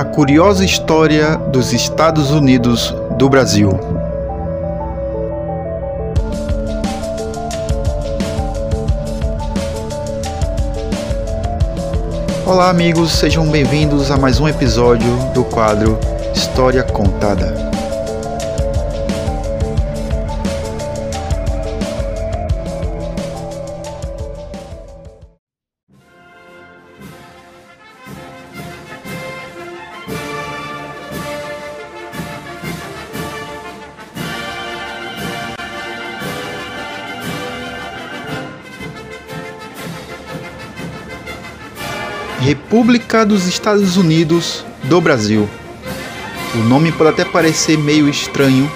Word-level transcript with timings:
A 0.00 0.04
curiosa 0.04 0.64
história 0.64 1.36
dos 1.36 1.74
Estados 1.74 2.30
Unidos 2.30 2.94
do 3.18 3.28
Brasil. 3.28 3.68
Olá, 12.46 12.70
amigos, 12.70 13.12
sejam 13.12 13.46
bem-vindos 13.50 14.10
a 14.10 14.16
mais 14.16 14.40
um 14.40 14.48
episódio 14.48 15.14
do 15.34 15.44
quadro 15.44 16.00
História 16.34 16.82
Contada. 16.82 17.69
República 42.40 43.26
dos 43.26 43.46
Estados 43.46 43.98
Unidos 43.98 44.64
do 44.84 44.98
Brasil. 44.98 45.46
O 46.54 46.58
nome 46.60 46.90
pode 46.90 47.10
até 47.10 47.22
parecer 47.22 47.76
meio 47.76 48.08
estranho, 48.08 48.70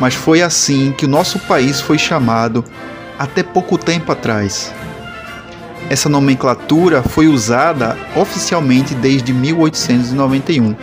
mas 0.00 0.14
foi 0.14 0.40
assim 0.40 0.90
que 0.90 1.04
o 1.04 1.08
nosso 1.08 1.38
país 1.40 1.82
foi 1.82 1.98
chamado 1.98 2.64
até 3.18 3.42
pouco 3.42 3.76
tempo 3.76 4.10
atrás. 4.10 4.72
Essa 5.90 6.08
nomenclatura 6.08 7.02
foi 7.02 7.26
usada 7.26 7.94
oficialmente 8.16 8.94
desde 8.94 9.34
1891, 9.34 10.74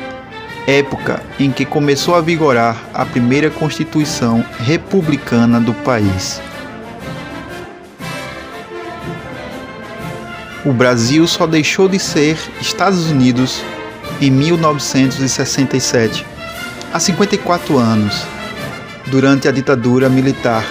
época 0.67 1.23
em 1.39 1.51
que 1.51 1.65
começou 1.65 2.13
a 2.13 2.21
vigorar 2.21 2.77
a 2.93 3.03
primeira 3.03 3.49
Constituição 3.49 4.45
republicana 4.59 5.59
do 5.59 5.73
país. 5.73 6.39
O 10.65 10.71
Brasil 10.71 11.27
só 11.27 11.45
deixou 11.47 11.87
de 11.87 11.99
ser 11.99 12.37
Estados 12.59 13.09
Unidos 13.09 13.63
em 14.19 14.29
1967, 14.29 16.25
há 16.93 16.99
54 16.99 17.77
anos, 17.77 18.21
durante 19.07 19.47
a 19.47 19.51
ditadura 19.51 20.09
militar, 20.09 20.65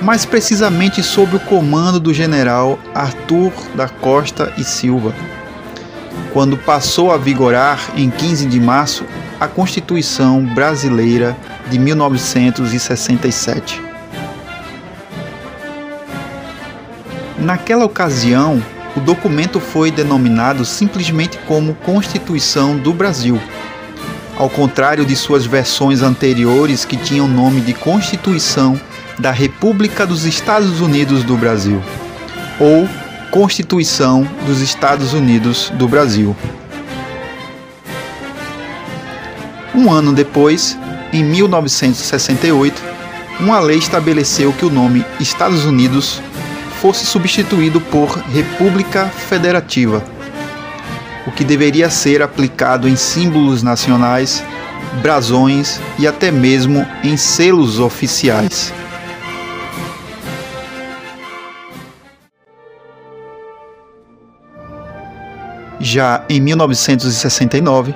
mais 0.00 0.24
precisamente 0.24 1.02
sob 1.02 1.36
o 1.36 1.40
comando 1.40 2.00
do 2.00 2.14
general 2.14 2.78
Arthur 2.94 3.52
da 3.74 3.88
Costa 3.88 4.52
e 4.56 4.64
Silva, 4.64 5.14
quando 6.32 6.56
passou 6.56 7.12
a 7.12 7.18
vigorar 7.18 7.78
em 7.94 8.08
15 8.08 8.46
de 8.46 8.58
março 8.58 9.04
a 9.38 9.46
Constituição 9.46 10.42
Brasileira 10.54 11.36
de 11.68 11.78
1967. 11.78 13.91
Naquela 17.42 17.84
ocasião, 17.84 18.62
o 18.96 19.00
documento 19.00 19.58
foi 19.58 19.90
denominado 19.90 20.64
simplesmente 20.64 21.36
como 21.38 21.74
Constituição 21.74 22.76
do 22.76 22.92
Brasil, 22.92 23.36
ao 24.38 24.48
contrário 24.48 25.04
de 25.04 25.16
suas 25.16 25.44
versões 25.44 26.02
anteriores 26.02 26.84
que 26.84 26.96
tinham 26.96 27.26
o 27.26 27.28
nome 27.28 27.60
de 27.60 27.74
Constituição 27.74 28.80
da 29.18 29.32
República 29.32 30.06
dos 30.06 30.24
Estados 30.24 30.80
Unidos 30.80 31.24
do 31.24 31.36
Brasil, 31.36 31.82
ou 32.60 32.88
Constituição 33.32 34.24
dos 34.46 34.60
Estados 34.60 35.12
Unidos 35.12 35.72
do 35.74 35.88
Brasil. 35.88 36.36
Um 39.74 39.90
ano 39.90 40.12
depois, 40.12 40.78
em 41.12 41.24
1968, 41.24 42.80
uma 43.40 43.58
lei 43.58 43.78
estabeleceu 43.78 44.52
que 44.52 44.64
o 44.64 44.70
nome 44.70 45.04
Estados 45.18 45.64
Unidos 45.64 46.22
fosse 46.82 47.06
substituído 47.06 47.80
por 47.80 48.08
República 48.18 49.06
Federativa, 49.06 50.02
o 51.24 51.30
que 51.30 51.44
deveria 51.44 51.88
ser 51.88 52.20
aplicado 52.20 52.88
em 52.88 52.96
símbolos 52.96 53.62
nacionais, 53.62 54.42
brasões 55.00 55.80
e 55.96 56.08
até 56.08 56.32
mesmo 56.32 56.84
em 57.04 57.16
selos 57.16 57.78
oficiais. 57.78 58.74
Já 65.78 66.24
em 66.28 66.40
1969, 66.40 67.94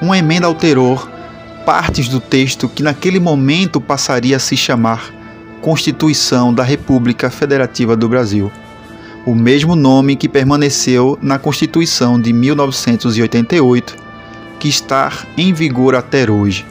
uma 0.00 0.16
emenda 0.16 0.46
alterou 0.46 1.04
partes 1.66 2.08
do 2.08 2.20
texto 2.20 2.68
que 2.68 2.84
naquele 2.84 3.18
momento 3.18 3.80
passaria 3.80 4.36
a 4.36 4.40
se 4.40 4.56
chamar 4.56 5.19
Constituição 5.60 6.54
da 6.54 6.62
República 6.62 7.28
Federativa 7.28 7.94
do 7.94 8.08
Brasil, 8.08 8.50
o 9.26 9.34
mesmo 9.34 9.76
nome 9.76 10.16
que 10.16 10.28
permaneceu 10.28 11.18
na 11.20 11.38
Constituição 11.38 12.18
de 12.18 12.32
1988, 12.32 13.94
que 14.58 14.68
está 14.68 15.12
em 15.36 15.52
vigor 15.52 15.94
até 15.94 16.30
hoje. 16.30 16.64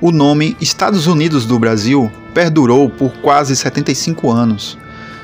O 0.00 0.10
nome 0.10 0.56
Estados 0.58 1.06
Unidos 1.06 1.44
do 1.44 1.58
Brasil 1.58 2.10
perdurou 2.32 2.88
por 2.88 3.12
quase 3.18 3.54
75 3.54 4.30
anos, 4.30 4.78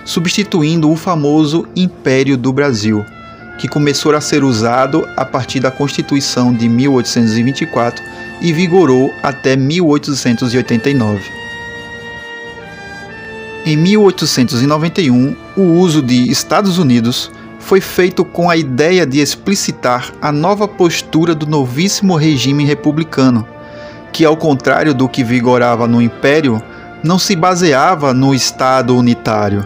substituindo 0.05 0.91
o 0.91 0.97
famoso 0.97 1.67
Império 1.75 2.37
do 2.37 2.53
Brasil, 2.53 3.05
que 3.63 3.69
começou 3.69 4.13
a 4.13 4.21
ser 4.21 4.43
usado 4.43 5.09
a 5.17 5.25
partir 5.25 5.61
da 5.61 5.71
Constituição 5.71 6.53
de 6.53 6.69
1824 6.69 8.03
e 8.41 8.53
vigorou 8.53 9.15
até 9.23 9.55
1889. 9.55 11.23
Em 13.65 13.77
1891, 13.77 15.37
o 15.57 15.63
uso 15.79 16.03
de 16.03 16.29
Estados 16.29 16.77
Unidos 16.77 17.31
foi 17.61 17.81
feito 17.81 18.25
com 18.25 18.51
a 18.51 18.57
ideia 18.57 19.07
de 19.07 19.21
explicitar 19.21 20.13
a 20.21 20.33
nova 20.33 20.67
postura 20.67 21.33
do 21.33 21.47
novíssimo 21.47 22.17
regime 22.17 22.65
republicano, 22.65 23.47
que, 24.13 24.25
ao 24.25 24.37
contrário 24.37 24.93
do 24.93 25.09
que 25.09 25.23
vigorava 25.23 25.87
no 25.87 26.03
Império, 26.03 26.61
não 27.01 27.17
se 27.17 27.37
baseava 27.37 28.13
no 28.13 28.35
Estado 28.35 28.97
unitário. 28.97 29.65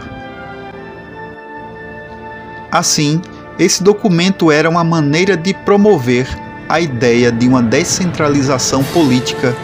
Assim, 2.71 3.19
esse 3.59 3.81
documento 3.81 4.51
era 4.51 4.69
uma 4.69 4.83
maneira 4.83 5.35
de 5.35 5.53
promover 5.53 6.27
a 6.69 6.79
ideia 6.79 7.31
de 7.31 7.47
uma 7.47 7.61
descentralização 7.61 8.83
política 8.83 9.55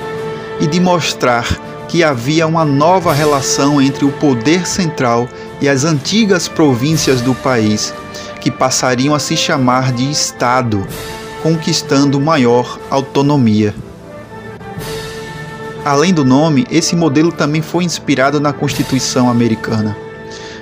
e 0.60 0.68
de 0.68 0.80
mostrar 0.80 1.46
que 1.88 2.04
havia 2.04 2.48
uma 2.48 2.66
nova 2.66 3.14
relação 3.14 3.82
entre 3.82 4.06
o 4.06 4.12
poder 4.12 4.66
central 4.66 5.28
e 5.62 5.70
as 5.70 5.84
antigas 5.84 6.48
províncias 6.48 7.22
do 7.22 7.36
país, 7.36 7.94
que 8.42 8.50
passariam 8.50 9.14
a 9.14 9.20
se 9.20 9.38
chamar 9.38 9.92
de 9.92 10.10
Estado, 10.10 10.86
conquistando 11.44 12.20
maior 12.20 12.80
autonomia. 12.90 13.76
Além 15.86 16.14
do 16.14 16.24
nome, 16.24 16.66
esse 16.72 16.96
modelo 16.96 17.32
também 17.32 17.62
foi 17.62 17.84
inspirado 17.84 18.40
na 18.40 18.54
Constituição 18.54 19.30
americana. 19.30 19.96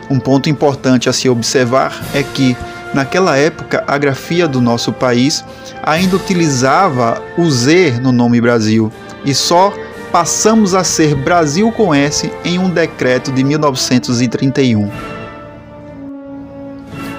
Um 0.09 0.19
ponto 0.19 0.49
importante 0.49 1.07
a 1.07 1.13
se 1.13 1.29
observar 1.29 2.03
é 2.13 2.23
que, 2.23 2.57
Naquela 2.93 3.37
época, 3.37 3.83
a 3.87 3.97
grafia 3.97 4.47
do 4.47 4.59
nosso 4.59 4.91
país 4.91 5.45
ainda 5.81 6.17
utilizava 6.17 7.21
o 7.37 7.49
Z 7.49 7.99
no 8.01 8.11
nome 8.11 8.41
Brasil 8.41 8.91
e 9.23 9.33
só 9.33 9.73
passamos 10.11 10.75
a 10.75 10.83
ser 10.83 11.15
Brasil 11.15 11.71
com 11.71 11.95
S 11.95 12.29
em 12.43 12.59
um 12.59 12.69
decreto 12.69 13.31
de 13.31 13.43
1931. 13.45 14.91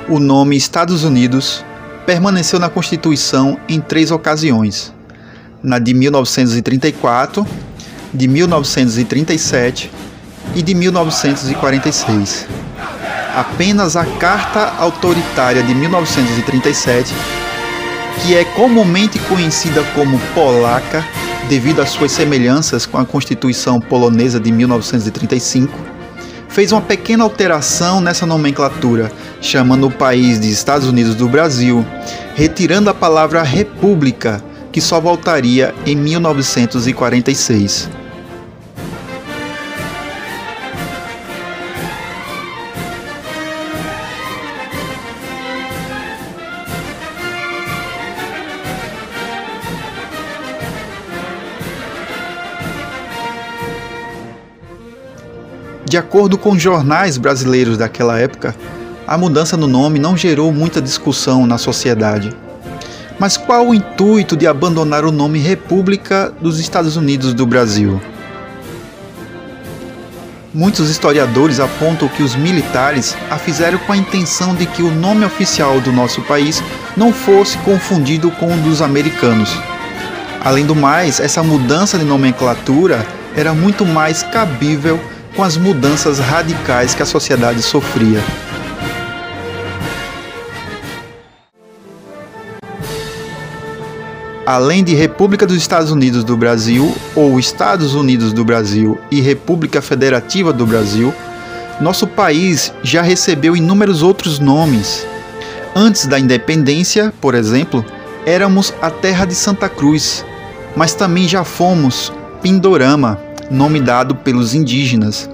O 0.09 0.19
nome 0.19 0.57
Estados 0.57 1.05
Unidos 1.05 1.65
permaneceu 2.05 2.59
na 2.59 2.69
Constituição 2.69 3.59
em 3.67 3.81
três 3.81 4.11
ocasiões: 4.11 4.93
na 5.63 5.79
de 5.79 5.95
1934, 5.95 7.47
de 8.13 8.29
1937 8.29 9.91
e 10.55 10.61
de 10.61 10.75
1946 10.75 12.62
apenas 13.35 13.97
a 13.97 14.05
Carta 14.05 14.75
Autoritária 14.79 15.63
de 15.63 15.75
1937, 15.75 17.13
que 18.23 18.35
é 18.35 18.45
comumente 18.45 19.19
conhecida 19.21 19.83
como 19.95 20.19
polaca 20.35 21.05
devido 21.49 21.83
às 21.83 21.91
suas 21.91 22.13
semelhanças 22.13 22.87
com 22.87 22.99
a 22.99 23.05
Constituição 23.05 23.81
polonesa 23.81 24.39
de 24.39 24.53
1935, 24.53 25.77
fez 26.49 26.71
uma 26.71 26.81
pequena 26.81 27.25
alteração 27.25 28.01
nessa 28.01 28.27
nomenclatura, 28.27 29.11
chamando 29.41 29.87
o 29.87 29.91
país 29.91 30.39
de 30.39 30.51
Estados 30.51 30.87
Unidos 30.87 31.15
do 31.15 31.29
Brasil, 31.29 31.85
retirando 32.35 32.91
a 32.91 32.95
palavra 32.95 33.43
república, 33.43 34.43
que 34.71 34.81
só 34.81 35.01
voltaria 35.01 35.75
em 35.87 35.97
1946. 35.97 38.02
De 55.93 55.99
acordo 55.99 56.39
com 56.39 56.59
jornais 56.59 57.19
brasileiros 57.19 57.77
daquela 57.77 58.19
época, 58.19 58.57
a 59.07 59.19
mudança 59.19 59.59
no 59.59 59.67
nome 59.67 59.99
não 59.99 60.17
gerou 60.17 60.51
muita 60.51 60.81
discussão 60.81 61.47
na 61.47 61.59
sociedade. 61.59 62.35
Mas 63.19 63.37
qual 63.37 63.69
o 63.69 63.75
intuito 63.75 64.35
de 64.35 64.47
abandonar 64.47 65.05
o 65.05 65.13
nome 65.13 65.39
República 65.39 66.33
dos 66.41 66.59
Estados 66.59 66.97
Unidos 66.97 67.35
do 67.35 67.45
Brasil? 67.45 68.01
Muitos 70.55 70.89
historiadores 70.89 71.61
apontam 71.61 72.09
que 72.09 72.23
os 72.23 72.35
militares 72.35 73.15
a 73.31 73.37
fizeram 73.37 73.79
com 73.81 73.93
a 73.93 73.97
intenção 73.99 74.55
de 74.55 74.65
que 74.65 74.83
o 74.83 74.91
nome 74.91 75.27
oficial 75.27 75.79
do 75.79 75.93
nosso 75.93 76.23
país 76.23 76.65
não 76.97 77.13
fosse 77.13 77.59
confundido 77.59 78.31
com 78.31 78.47
o 78.47 78.57
dos 78.63 78.81
americanos. 78.81 79.55
Além 80.43 80.65
do 80.65 80.75
mais, 80.75 81.21
essa 81.21 81.43
mudança 81.43 81.99
de 81.99 82.05
nomenclatura 82.07 83.07
era 83.37 83.53
muito 83.53 83.85
mais 83.85 84.23
cabível 84.23 84.99
com 85.35 85.43
as 85.43 85.57
mudanças 85.57 86.19
radicais 86.19 86.95
que 86.95 87.03
a 87.03 87.07
sociedade 87.07 87.63
sofria. 87.63 88.23
além 94.45 94.83
de 94.83 94.95
República 94.95 95.47
dos 95.47 95.57
Estados 95.57 95.91
Unidos 95.91 96.25
do 96.25 96.37
Brasil 96.37 96.95
ou 97.15 97.39
Estados 97.39 97.95
Unidos 97.95 98.33
do 98.33 98.45
Brasil 98.45 98.99
e 99.11 99.21
República 99.21 99.81
Federativa 99.81 100.53
do 100.53 100.67
Brasil, 100.67 101.15
nosso 101.81 102.07
país 102.07 102.73
já 102.83 103.03
recebeu 103.03 103.57
inúmeros 103.57 104.03
outros 104.03 104.39
nomes. 104.39 105.07
Antes 105.75 106.07
da 106.07 106.19
independência, 106.19 107.13
por 107.21 107.35
exemplo, 107.35 107.85
éramos 108.27 108.75
a 108.83 108.91
terra 108.91 109.25
de 109.25 109.35
Santa 109.35 109.69
Cruz, 109.69 110.25
mas 110.77 110.95
também 110.95 111.27
já 111.27 111.45
fomos 111.45 112.13
Pindorama, 112.43 113.19
nome 113.53 113.81
dado 113.81 114.15
pelos 114.15 114.55
indígenas. 114.55 115.29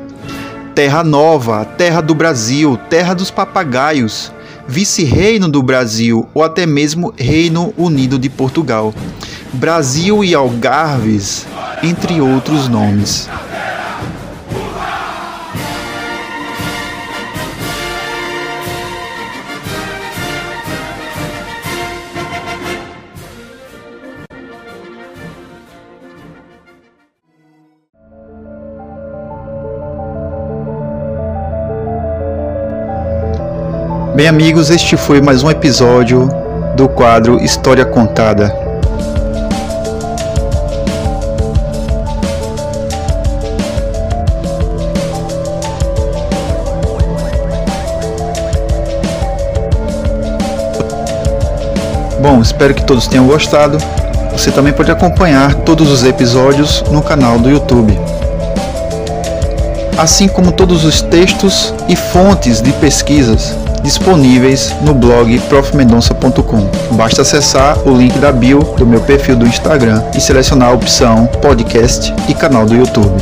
Terra 0.74 1.02
Nova, 1.02 1.64
Terra 1.64 2.00
do 2.00 2.14
Brasil, 2.14 2.78
Terra 2.90 3.14
dos 3.14 3.30
Papagaios, 3.30 4.32
vice-reino 4.66 5.48
do 5.48 5.62
Brasil 5.62 6.28
ou 6.34 6.42
até 6.42 6.66
mesmo 6.66 7.14
Reino 7.16 7.72
Unido 7.76 8.18
de 8.18 8.28
Portugal, 8.28 8.92
Brasil 9.52 10.22
e 10.22 10.34
Algarves, 10.34 11.46
entre 11.82 12.20
outros 12.20 12.68
nomes. 12.68 13.28
Bem, 34.18 34.26
amigos, 34.26 34.68
este 34.68 34.96
foi 34.96 35.20
mais 35.20 35.44
um 35.44 35.48
episódio 35.48 36.28
do 36.74 36.88
quadro 36.88 37.40
História 37.40 37.84
Contada. 37.84 38.52
Bom, 52.20 52.40
espero 52.42 52.74
que 52.74 52.82
todos 52.82 53.06
tenham 53.06 53.24
gostado. 53.24 53.78
Você 54.32 54.50
também 54.50 54.72
pode 54.72 54.90
acompanhar 54.90 55.54
todos 55.54 55.92
os 55.92 56.02
episódios 56.02 56.82
no 56.90 57.02
canal 57.02 57.38
do 57.38 57.48
YouTube. 57.48 57.96
Assim 59.96 60.26
como 60.26 60.50
todos 60.50 60.84
os 60.84 61.02
textos 61.02 61.72
e 61.88 61.94
fontes 61.94 62.60
de 62.60 62.72
pesquisas 62.72 63.56
disponíveis 63.88 64.76
no 64.82 64.92
blog 64.92 65.38
profmendonça.com. 65.48 66.68
Basta 66.94 67.22
acessar 67.22 67.78
o 67.88 67.96
link 67.96 68.18
da 68.18 68.30
bio 68.30 68.58
do 68.76 68.86
meu 68.86 69.00
perfil 69.00 69.34
do 69.34 69.46
Instagram 69.46 70.02
e 70.14 70.20
selecionar 70.20 70.68
a 70.68 70.74
opção 70.74 71.26
podcast 71.40 72.14
e 72.28 72.34
canal 72.34 72.66
do 72.66 72.76
YouTube. 72.76 73.16